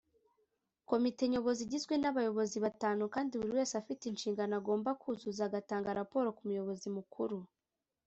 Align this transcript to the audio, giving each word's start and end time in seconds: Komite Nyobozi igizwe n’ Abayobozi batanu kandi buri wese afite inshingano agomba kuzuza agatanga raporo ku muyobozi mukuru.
Komite 0.89 1.23
Nyobozi 1.31 1.61
igizwe 1.63 1.93
n’ 1.97 2.05
Abayobozi 2.11 2.57
batanu 2.65 3.01
kandi 3.15 3.31
buri 3.39 3.51
wese 3.57 3.73
afite 3.81 4.03
inshingano 4.07 4.53
agomba 4.59 4.89
kuzuza 5.01 5.41
agatanga 5.45 5.97
raporo 5.99 6.27
ku 6.37 6.41
muyobozi 6.47 6.87
mukuru. 6.97 7.37